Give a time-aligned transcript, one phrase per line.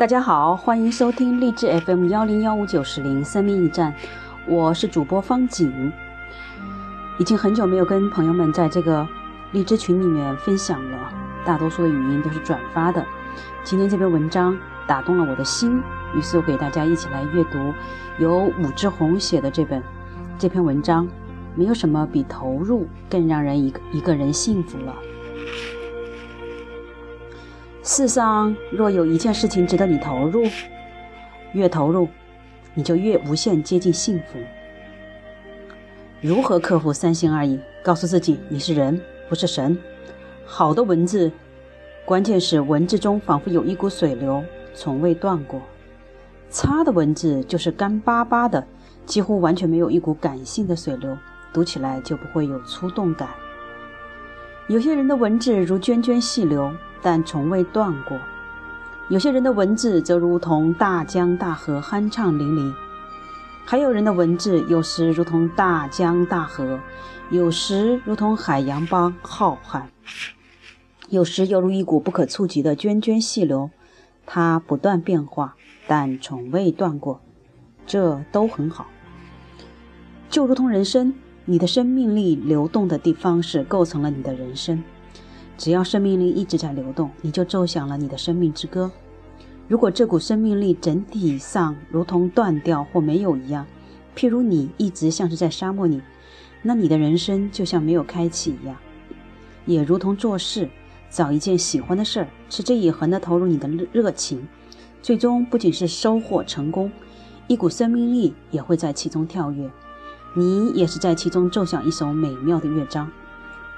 [0.00, 3.92] 大家好，欢迎收听励志 FM 幺零幺五九十零生命驿站，
[4.46, 5.92] 我是主播方景。
[7.18, 9.06] 已经很久没有跟朋友们在这个
[9.52, 11.12] 荔枝群里面分享了，
[11.44, 13.04] 大多数的语音都是转发的。
[13.62, 14.56] 今天这篇文章
[14.86, 15.82] 打动了我的心，
[16.16, 17.58] 于是我给大家一起来阅读
[18.18, 19.82] 由武志红写的这本
[20.38, 21.06] 这篇文章。
[21.54, 24.94] 没有什么比投入更让人一个一个人幸福了。
[27.92, 30.44] 世上若有一件事情值得你投入，
[31.54, 32.06] 越投入，
[32.72, 34.38] 你就越无限接近幸福。
[36.20, 37.58] 如何克服三心二意？
[37.82, 39.76] 告诉自己你是人，不是神。
[40.46, 41.32] 好的文字，
[42.04, 44.40] 关键是文字中仿佛有一股水流，
[44.72, 45.58] 从未断过；
[46.48, 48.64] 差的文字就是干巴巴的，
[49.04, 51.18] 几乎完全没有一股感性的水流，
[51.52, 53.28] 读起来就不会有触动感。
[54.68, 56.72] 有些人的文字如涓涓细流。
[57.02, 58.18] 但从未断过。
[59.08, 62.72] 有些人的文字则如同大江大河，酣畅淋漓；
[63.64, 66.78] 还有人的文字有时如同大江大河，
[67.30, 69.82] 有时如同海洋般浩瀚，
[71.08, 73.70] 有时犹如一股不可触及的涓涓细流。
[74.26, 75.56] 它不断变化，
[75.88, 77.20] 但从未断过。
[77.84, 78.86] 这都很好。
[80.28, 81.12] 就如同人生，
[81.44, 84.84] 你的生命力流动的地方是构成了你的人生。
[85.60, 88.90] 只要生命力一直在流动，你就奏响了你的生命之歌。
[89.68, 93.66] 如果这股生命力整体上如同断掉或没有一样，
[94.16, 96.00] 譬如你一直像是在沙漠里，
[96.62, 98.74] 那你的人生就像没有开启一样。
[99.66, 100.66] 也如同做事，
[101.10, 104.48] 找一件喜欢的事儿，持之以恒地投入你的热情，
[105.02, 106.90] 最终不仅是收获成功，
[107.48, 109.70] 一股生命力也会在其中跳跃，
[110.34, 113.12] 你也是在其中奏响一首美妙的乐章。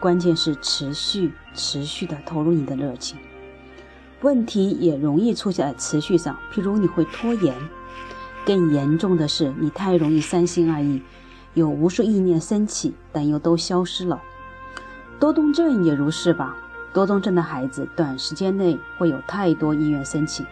[0.00, 3.18] 关键是持续、持续的投入你的热情。
[4.22, 7.54] 问题也容易出现在持续上，譬如你会拖延，
[8.44, 11.02] 更严重的是你太容易三心二意，
[11.54, 14.20] 有无数意念升起，但又都消失了。
[15.18, 16.56] 多动症也如是吧？
[16.92, 20.44] 多动症的孩子短时间内会有太多意愿升起，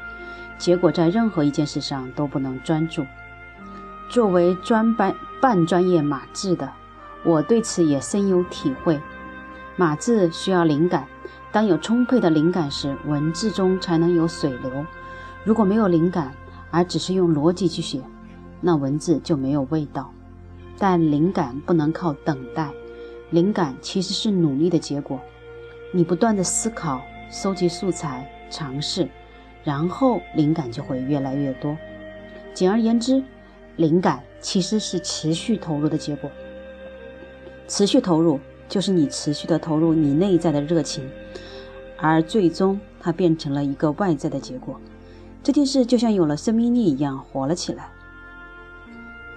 [0.59, 3.05] 结果在任何一件事上都不能专注。
[4.11, 6.71] 作为专班半专业码字的，
[7.25, 9.01] 我对此也深有体会。
[9.79, 11.07] 码字需要灵感，
[11.53, 14.85] 当有充沛的灵感时，文字中才能有水流。
[15.45, 16.35] 如果没有灵感，
[16.73, 18.01] 而只是用逻辑去写，
[18.61, 20.13] 那文字就没有味道。
[20.77, 22.69] 但灵感不能靠等待，
[23.31, 25.21] 灵感其实是努力的结果。
[25.93, 27.01] 你不断的思考、
[27.31, 29.09] 收集素材、尝试，
[29.63, 31.77] 然后灵感就会越来越多。
[32.53, 33.23] 简而言之，
[33.77, 36.29] 灵感其实是持续投入的结果。
[37.69, 38.41] 持续投入。
[38.69, 41.09] 就是你持续的投入你内在的热情，
[41.97, 44.79] 而最终它变成了一个外在的结果。
[45.43, 47.91] 这件事就像有了生命力一样活了起来。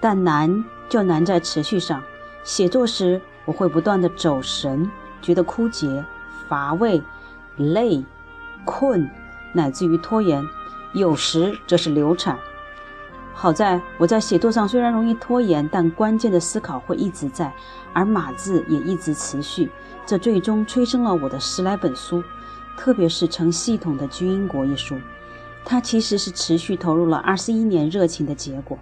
[0.00, 2.02] 但难就难在持续上。
[2.44, 4.90] 写作时我会不断的走神，
[5.22, 6.04] 觉得枯竭、
[6.48, 7.00] 乏味、
[7.56, 8.04] 累、
[8.64, 9.08] 困，
[9.52, 10.44] 乃至于拖延。
[10.92, 12.36] 有时则是流产。
[13.34, 17.52] 好在我在写作上虽然容易拖延，但关键的思考会一直在，
[17.92, 19.70] 而码字也一直持续。
[20.06, 22.22] 这最终催生了我的十来本书，
[22.76, 24.96] 特别是成系统的《居英国》一书，
[25.64, 28.78] 它其实是持续投入了二十一年热情的结果。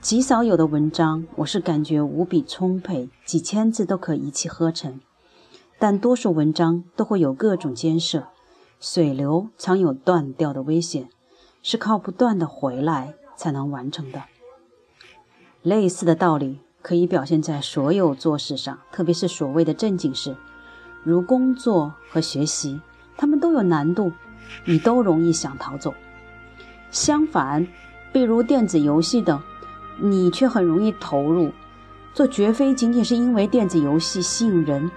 [0.00, 5.00] 极少有的文章，我是感觉无比充沛，几千字都可一气呵成，
[5.78, 8.28] 但多数文章都会有各种艰涩，
[8.78, 11.08] 水流常有断掉的危险，
[11.62, 13.14] 是靠不断的回来。
[13.38, 14.24] 才能完成的。
[15.62, 20.36] 类似的道理可以表现在所有做事上，特别是所谓的正经事，
[21.04, 22.80] 如工作和学习，
[23.16, 24.12] 他们都有难度，
[24.66, 25.94] 你都容易想逃走。
[26.90, 27.66] 相反，
[28.12, 29.40] 比如电子游戏等，
[29.98, 31.50] 你却很容易投入。
[32.14, 34.90] 这绝非仅仅是因为电子游戏吸引人，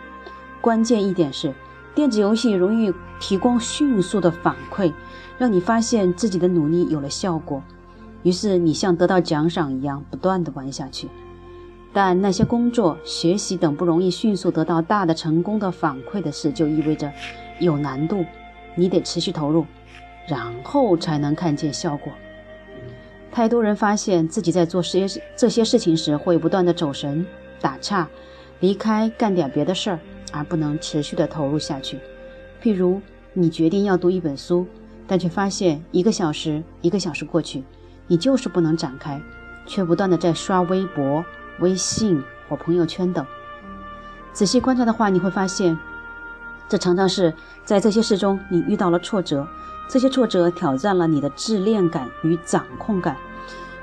[0.59, 1.53] 关键一点是，
[1.93, 4.93] 电子游戏容易提供迅速的反馈，
[5.37, 7.61] 让你发现自己的努力有了效果。
[8.23, 11.07] 于是你像得到奖赏一样不断地玩下去，
[11.91, 17.11] 但那些工作、学习等不容易迅速得到大的成功的反馈的事，就意味着
[17.59, 18.23] 有难度，
[18.75, 19.65] 你得持续投入，
[20.27, 22.13] 然后才能看见效果。
[23.31, 27.25] 太多人发现自己在做些这些事情时，会不断的走神、
[27.59, 28.07] 打岔、
[28.59, 29.99] 离开，干点别的事儿，
[30.31, 31.97] 而不能持续的投入下去。
[32.61, 33.01] 譬如
[33.33, 34.67] 你决定要读一本书，
[35.07, 37.63] 但却发现一个小时一个小时过去。
[38.11, 39.21] 你就是不能展开，
[39.65, 41.23] 却不断的在刷微博、
[41.59, 43.25] 微信或朋友圈等。
[44.33, 45.79] 仔细观察的话，你会发现，
[46.67, 49.47] 这常常是在这些事中你遇到了挫折，
[49.89, 53.15] 这些挫折挑战了你的自恋感与掌控感，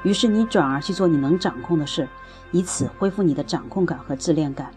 [0.02, 2.06] 于是你转而去做你能掌控的事，
[2.50, 4.70] 以此恢复你的掌控感和自恋感。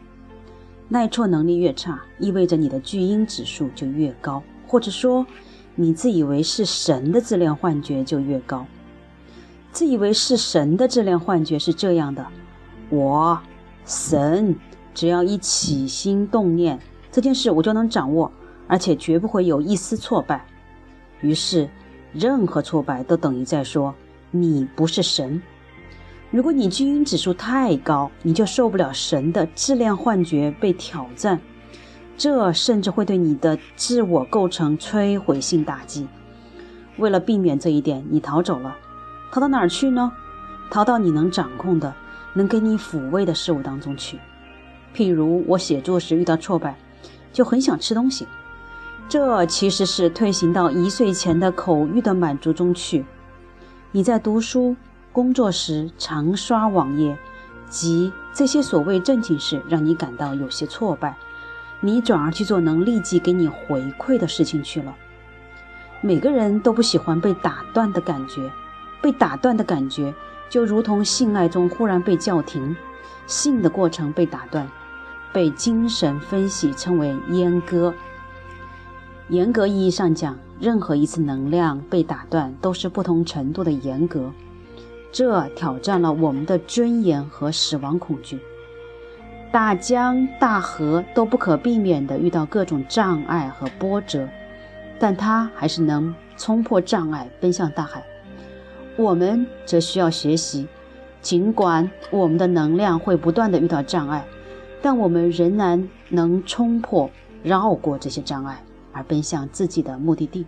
[0.88, 5.26] 耐挫能力越差，意味着你的巨婴指数就越高，或者说，
[5.76, 8.66] 你自以为是神的自恋幻觉就越高。
[9.72, 12.26] 自以为是神的质量幻觉是这样的：
[12.90, 13.40] 我，
[13.86, 14.56] 神，
[14.94, 16.80] 只要一起心动念，
[17.12, 18.32] 这件事我就能掌握，
[18.68, 20.46] 而且绝不会有一丝挫败。
[21.22, 21.70] 于是，
[22.12, 23.96] 任何挫败都等于在说
[24.30, 25.42] 你不是神。
[26.32, 31.40] 如果你基因指数太高，你就受不了神的质量幻觉被挑战，
[32.18, 36.08] 这甚至会对你的自我构成摧毁性打击。
[36.98, 38.76] 为了避免这一点，你逃走了，
[39.32, 40.12] 逃到哪儿去呢？
[40.70, 41.94] 逃到你能掌控的、
[42.34, 44.20] 能给你抚慰的事物当中去。
[44.94, 46.78] 譬如我写作时遇到挫败，
[47.32, 48.28] 就很想吃东西。
[49.08, 53.06] 这其实是退行到一岁前的口欲的满足中去。
[53.92, 54.76] 你在读书、
[55.12, 57.18] 工作时常刷网页，
[57.70, 61.16] 及这些所谓正经事让你感到有些挫败，
[61.80, 64.94] 你转而去做能立即给你回馈的事情去了。
[66.02, 68.50] 每个人都不喜欢被打断的感觉，
[69.02, 70.14] 被打断的感觉
[70.50, 72.76] 就如同性爱中忽然被叫停，
[73.26, 74.68] 性的过程被打断，
[75.34, 77.94] 被精神分析称为阉割。
[79.30, 84.32] 严格意义上讲，任何一次能量被打断都是不同程度的严格，
[85.12, 88.40] 这挑战了我们的尊严和死亡恐惧。
[89.52, 94.28] 大江大河都不可避免地遇到各种障碍和波折，
[95.00, 98.04] 但它还是能冲破障碍奔向大海。
[99.02, 100.68] 我们则需要学习，
[101.22, 104.26] 尽管我们的能量会不断的遇到障碍，
[104.82, 107.10] 但我们仍然能冲破、
[107.44, 108.64] 绕过这些障碍。
[108.94, 110.46] 而奔向自己的目的地。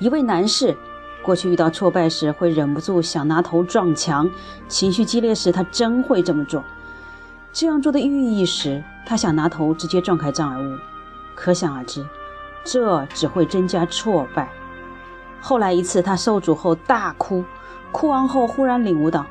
[0.00, 0.76] 一位男士
[1.22, 4.26] 过去遇到挫败时，会忍不住想拿头撞墙；
[4.66, 6.64] 情绪激烈时，他真会这么做。
[7.52, 10.76] 这样做的寓意时，他想拿头直接撞开障碍物。
[11.36, 12.04] 可想而知，
[12.64, 14.48] 这只会增加挫败。
[15.40, 17.44] 后来一次，他受阻后大哭，
[17.92, 19.26] 哭完后忽然领悟到，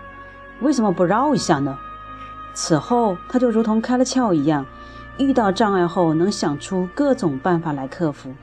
[0.62, 1.77] 为什么不绕一下呢？
[2.54, 4.65] 此后，他就如同开了窍一样。
[5.18, 8.33] 遇到障碍后，能想出各种办法来克服。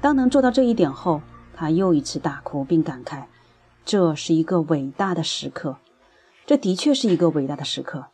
[0.00, 1.20] 当能做到这一点后，
[1.54, 3.24] 他又一次大哭，并感慨
[3.84, 5.76] ：“这是一个伟大的时刻。”
[6.46, 8.06] 这的确是一个伟大的时刻。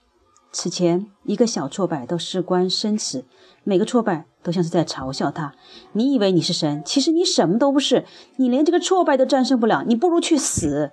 [0.59, 3.27] 此前，一个小挫败都事关生死，
[3.63, 5.53] 每个挫败都像是在嘲笑他
[5.93, 8.07] ：“你以为你是神，其实你什么都不是，
[8.37, 10.93] 你连这个挫败都战胜不了，你不如去死。”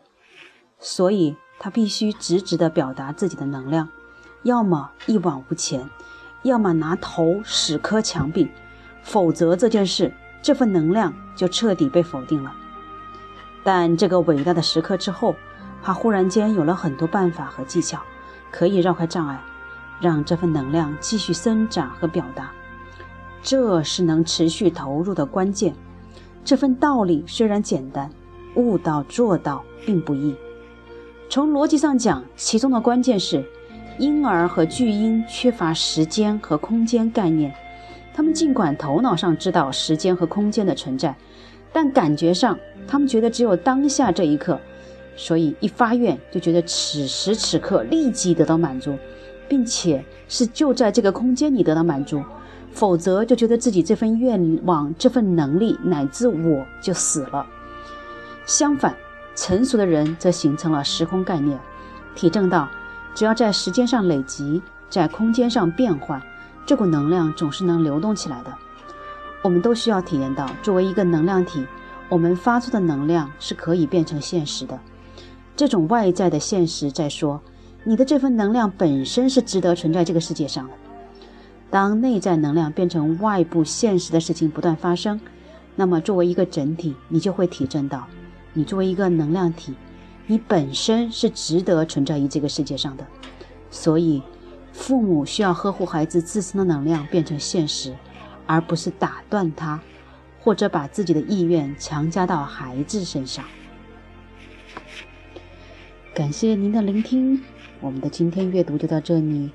[0.80, 3.88] 所以，他必须直直地表达自己的能量，
[4.44, 5.90] 要么一往无前。
[6.42, 8.50] 要么拿头死磕墙壁，
[9.02, 12.54] 否则这件事这份能量就彻底被否定了。
[13.64, 15.34] 但这个伟大的时刻之后，
[15.82, 18.02] 他忽然间有了很多办法和技巧，
[18.52, 19.42] 可以绕开障碍，
[20.04, 22.52] 让这份能量继续生长和表达。
[23.42, 25.74] 这是能持续投入的关键。
[26.46, 28.10] 这份道理虽然简单，
[28.56, 30.36] 悟到做到并不易。
[31.30, 33.44] 从逻辑上讲，其中的关键是。
[34.00, 37.54] 婴儿和巨婴缺乏时间和空间概念，
[38.12, 41.16] 他们尽管头脑上知道时间和空间的存在，
[41.72, 42.58] 但感觉上
[42.88, 44.60] 他们觉得只有当下这一刻，
[45.16, 48.98] 所以一发愿就觉得此时此刻立即得到满足，
[49.54, 52.24] 并且是就在这个空间里得到满足，
[52.72, 57.46] 否则就觉得自己这份愿望、这份能力乃至我就死了。
[58.48, 58.96] 相反，
[59.36, 61.60] 成熟的人则形成了时空概念，
[62.16, 62.68] 体证到。
[63.14, 66.20] 只要在时间上累积，在空间上变换，
[66.66, 68.52] 这股能量总是能流动起来的。
[69.44, 71.64] 我们都需要体验到，作为一个能量体，
[72.10, 74.80] 我们发出的能量是可以变成现实的。
[75.56, 77.40] 这种外在的现实在说，
[77.84, 80.74] 你的这份能量本身是值得存在这个世界上的。
[81.70, 85.20] 当内在能量变成外部现实的事情不断发生，
[85.76, 88.08] 那么作为一个整体，你就会体证到，
[88.54, 89.74] 你作为一个能量体。
[90.26, 93.06] 你本身是值得存在于这个世界上的，
[93.70, 94.22] 所以
[94.72, 97.94] 父母需要呵护孩子自身的能量变成现实，
[98.46, 99.82] 而不是打断他，
[100.40, 103.44] 或者把自己的意愿强加到孩子身上。
[106.14, 107.44] 感谢您的聆听，
[107.84, 109.52] 我们的今天阅读就到这里。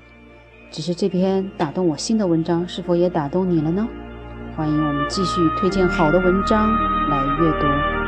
[0.69, 3.87] 只是这篇打动我心的文章，是否也打动你了呢？
[4.55, 6.71] 欢迎我们继续推荐好的文章
[7.09, 7.98] 来阅读。